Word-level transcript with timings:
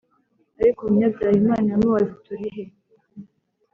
Ariko 0.61 0.79
umunyabyaha 0.83 1.35
Imana 1.41 1.65
iramubaza 1.67 2.11
iti 2.15 2.29
urihe‽ 2.35 2.63